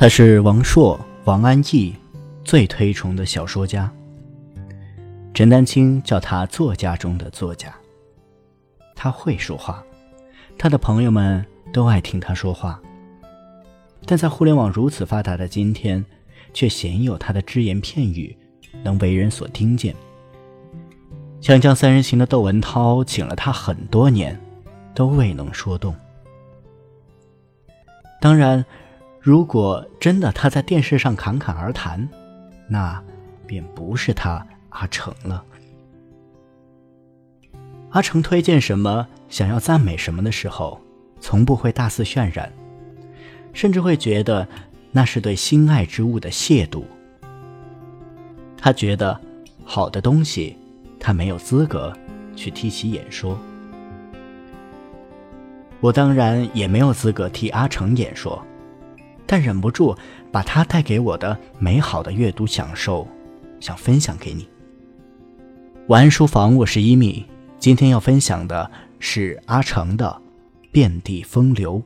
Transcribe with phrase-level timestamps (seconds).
[0.00, 1.94] 他是王朔、王安忆
[2.42, 3.92] 最推崇的小说家。
[5.34, 7.70] 陈丹青叫他作家中的作家。
[8.96, 9.84] 他会说话，
[10.56, 12.80] 他的朋友们都爱听他说话。
[14.06, 16.02] 但在互联网如此发达的今天，
[16.54, 18.34] 却鲜有他的只言片语
[18.82, 19.94] 能为人所听见。
[21.44, 24.40] 《锵锵三人行》的窦文涛请了他很多年，
[24.94, 25.94] 都未能说动。
[28.18, 28.64] 当然，
[29.20, 32.08] 如果真的他在电视上侃侃而谈，
[32.68, 33.02] 那
[33.46, 35.44] 便不是他阿成了。
[37.90, 40.80] 阿成推荐什么，想要赞美什么的时候，
[41.20, 42.52] 从不会大肆渲染，
[43.52, 44.48] 甚至会觉得
[44.92, 46.82] 那是对心爱之物的亵渎。
[48.56, 49.20] 他觉得
[49.64, 50.56] 好的东西。
[51.02, 51.96] 他没有资格
[52.36, 53.38] 去替其演说，
[55.80, 58.44] 我当然也没有资格替阿成演说，
[59.30, 59.96] 但忍不住
[60.32, 63.06] 把他带给我的美好的阅读享受，
[63.60, 64.48] 想分享给你。
[65.86, 67.24] 晚安书房，我是一米，
[67.56, 70.20] 今天要分享的是阿成的
[70.72, 71.78] 《遍地风流》。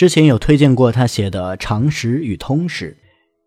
[0.00, 2.96] 之前有推荐过他写的《常识与通史》，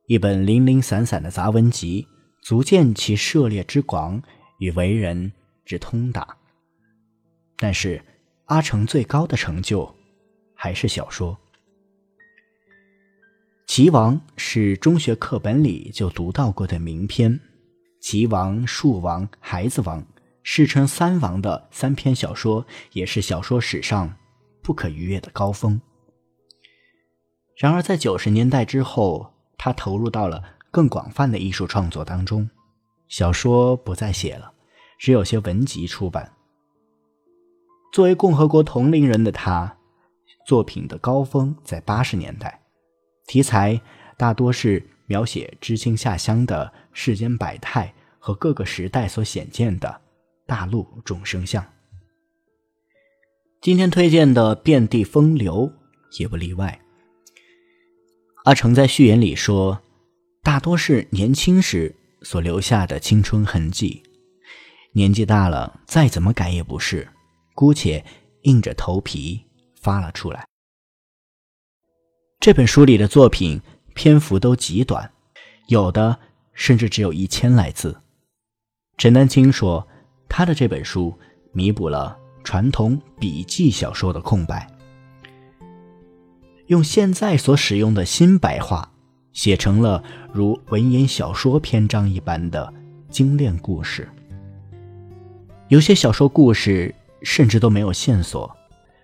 [0.05, 2.07] 一本零零散散的杂文集，
[2.43, 4.21] 足见其涉猎之广
[4.59, 5.31] 与为人
[5.65, 6.37] 之通达。
[7.57, 7.99] 但是，
[8.45, 9.95] 阿成最高的成就
[10.53, 11.35] 还是小说。
[13.65, 17.39] 齐王是中学课本里就读到过的名篇，
[17.99, 20.05] 齐王、树王、孩子王，
[20.43, 24.15] 世称三王的三篇小说，也是小说史上
[24.61, 25.81] 不可逾越的高峰。
[27.55, 32.49] 然而，在九十年代之后，他投入到了更广泛的艺术创作当中，
[33.07, 34.51] 小说不再写了，
[34.97, 36.33] 只有些文集出版。
[37.91, 39.77] 作为共和国同龄人的他，
[40.47, 42.59] 作品的高峰在八十年代，
[43.27, 43.79] 题材
[44.17, 50.01] 大多是描写知青下乡的世间百态和各个时代所显见的
[50.47, 51.63] 大陆众生相。
[53.61, 55.67] 今天推荐的《遍地风流》
[56.19, 56.82] 也不例外。
[58.43, 59.81] 阿成在序言里说
[60.43, 64.03] ：“大多是年轻时所留下的青春痕迹，
[64.91, 67.07] 年纪大了再怎么改也不是，
[67.55, 68.03] 姑且
[68.41, 69.41] 硬着头皮
[69.79, 70.45] 发了出来。”
[72.41, 73.61] 这本书里的作品
[73.93, 75.09] 篇幅都极短，
[75.67, 76.19] 有的
[76.51, 78.01] 甚至只有一千来字。
[78.97, 79.87] 陈丹青说
[80.27, 81.17] ：“他的这本书
[81.53, 84.67] 弥补了传统笔记小说的空白。”
[86.67, 88.89] 用现在所使用的新白话，
[89.33, 90.01] 写成了
[90.31, 92.73] 如文言小说篇章一般的
[93.09, 94.07] 精炼故事。
[95.67, 98.49] 有些小说故事甚至都没有线索，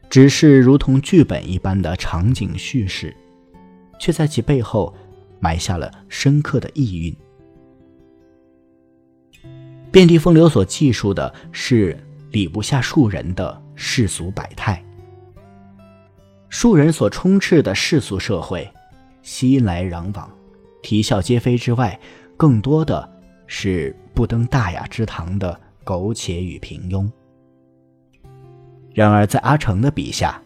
[0.09, 3.16] 只是如同剧本一般的场景叙事，
[4.00, 4.96] 却在其背后
[5.40, 7.16] 埋下了深刻的意蕴。
[9.92, 11.98] 《遍地风流》所记述的是
[12.31, 14.84] 礼不下庶人的世俗百态。
[16.50, 18.70] 庶人所充斥的世俗社会，
[19.22, 20.30] 熙来攘往，
[20.82, 21.98] 啼笑皆非之外，
[22.36, 23.08] 更多的
[23.46, 27.10] 是不登大雅之堂的苟且与平庸。
[28.94, 30.42] 然而，在阿成的笔下，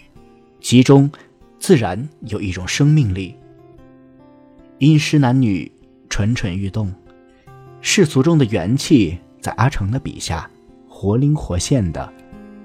[0.60, 1.10] 其中
[1.58, 3.36] 自然有一种生命力。
[4.80, 5.72] 阴湿男女
[6.10, 6.94] 蠢蠢欲动，
[7.80, 10.50] 世俗中的元气，在阿成的笔下
[10.90, 12.14] 活灵活现的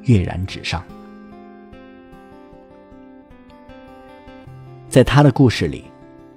[0.02, 0.84] 跃然纸上。
[4.88, 5.84] 在他的故事里，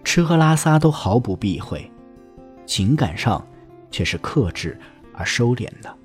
[0.03, 1.89] 吃喝拉撒都毫不避讳，
[2.65, 3.45] 情感上
[3.89, 4.77] 却是克制
[5.13, 5.95] 而收敛的。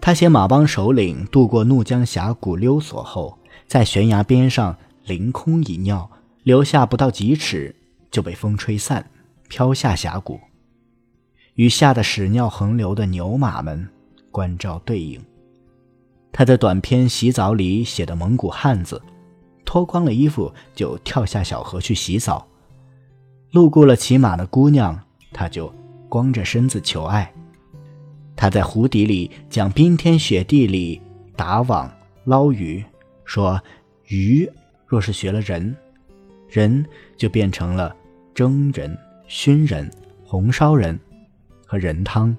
[0.00, 6.10] 他写马帮首领渡过怒江峡谷溜索后，在悬崖边上凌空一尿，
[6.42, 7.74] 留下不到几尺
[8.10, 9.08] 就被风吹散，
[9.48, 10.40] 飘下峡谷，
[11.54, 13.88] 与吓得屎尿横流的牛马们
[14.32, 15.22] 关照对应。
[16.32, 19.00] 他在短篇《洗澡》里写的蒙古汉子。
[19.64, 22.46] 脱光了衣服就跳下小河去洗澡，
[23.52, 24.98] 路过了骑马的姑娘，
[25.32, 25.72] 他就
[26.08, 27.32] 光着身子求爱。
[28.36, 31.00] 他在湖底里讲冰天雪地里
[31.36, 31.92] 打网
[32.24, 32.84] 捞鱼，
[33.24, 33.60] 说
[34.06, 34.50] 鱼
[34.86, 35.76] 若是学了人，
[36.48, 36.84] 人
[37.16, 37.94] 就变成了
[38.34, 38.96] 蒸人、
[39.28, 39.90] 熏人、
[40.24, 40.98] 红烧人
[41.66, 42.36] 和人汤，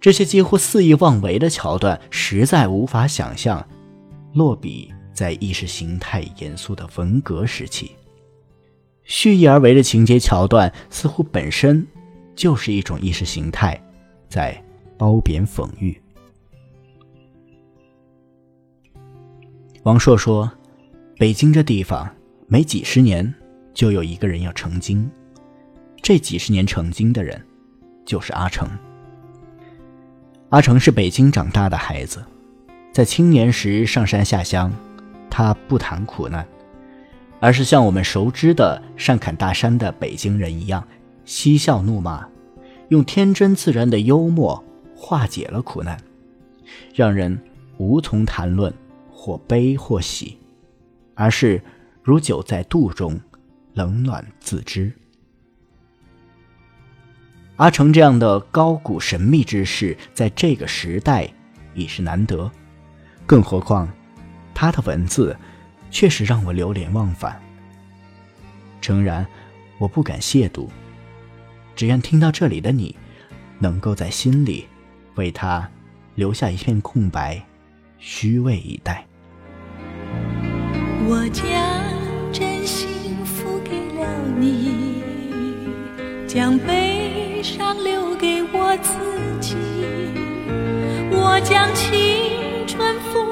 [0.00, 3.66] 这些几乎肆意妄为的桥段，实在无法想象
[4.32, 7.92] 落笔在意识形态严肃的文革时期。
[9.04, 11.86] 蓄意而为的情节桥段，似乎本身
[12.34, 13.78] 就是一种意识形态
[14.28, 14.62] 在
[14.96, 16.00] 褒贬讽喻。
[19.82, 20.50] 王朔说
[21.18, 22.08] ：“北京这地方，
[22.46, 23.34] 每几十年
[23.74, 25.10] 就有一个人要成精，
[26.00, 27.44] 这几十年成精的人，
[28.04, 28.68] 就是阿成。
[30.50, 32.24] 阿成是北京长大的孩子，
[32.92, 34.72] 在青年时上山下乡，
[35.32, 36.46] 他不谈苦难。”
[37.40, 40.86] 而是像我们熟知的善砍大山的北京人一样，
[41.24, 42.24] 嬉笑怒骂，
[42.88, 44.62] 用天真自然的幽默
[44.94, 45.98] 化解了苦难，
[46.94, 47.36] 让人
[47.78, 48.72] 无从谈论
[49.10, 50.38] 或悲或喜，
[51.16, 51.60] 而是
[52.00, 53.20] 如酒在肚中，
[53.74, 54.92] 冷暖自知。
[57.56, 61.28] 阿成这样的高古神秘之士，在这个时代
[61.74, 62.48] 已是难得，
[63.26, 63.88] 更何况
[64.54, 65.36] 他的文字。
[65.94, 67.38] 确实让我流连忘返。
[68.80, 69.26] 诚然，
[69.76, 70.66] 我不敢亵渎，
[71.76, 72.96] 只愿听到这里的你，
[73.58, 74.66] 能够在心里
[75.16, 75.68] 为他
[76.14, 77.42] 留下一片空白，
[77.98, 79.06] 虚位以待。
[81.04, 81.44] 我将
[82.32, 84.08] 真心付给了
[84.38, 85.02] 你，
[86.26, 88.96] 将悲伤留给我自
[89.40, 89.56] 己，
[91.10, 93.31] 我将青春付。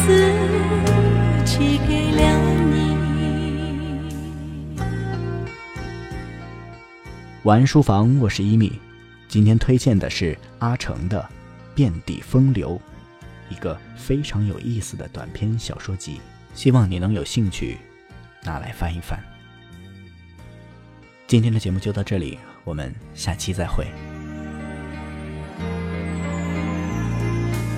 [0.00, 0.16] 却
[2.16, 2.40] 将自。
[7.42, 8.78] 晚安书房，我是一米。
[9.28, 11.20] 今天推荐的是阿成的
[11.74, 12.80] 《遍地风流》，
[13.54, 16.20] 一个非常有意思的短篇小说集，
[16.54, 17.78] 希望你能有兴趣
[18.42, 19.18] 拿来翻一翻。
[21.26, 23.86] 今天的节目就到这里，我们下期再会。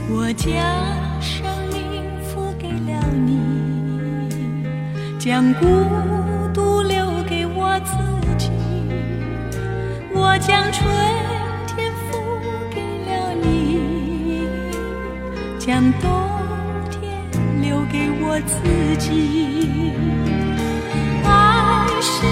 [0.08, 0.50] 我将
[1.20, 1.51] 生命付给
[2.86, 3.38] 了你，
[5.18, 5.66] 将孤
[6.52, 7.92] 独留给我自
[8.36, 8.50] 己。
[10.14, 10.84] 我将春
[11.66, 12.18] 天付
[12.70, 14.48] 给了你，
[15.58, 16.10] 将冬
[16.90, 17.00] 天
[17.60, 19.92] 留给我自己。
[21.24, 22.26] 爱是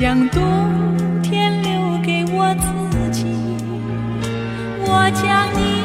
[0.00, 0.40] 将冬
[1.24, 3.26] 天留给我自己。
[4.86, 5.77] 我将你。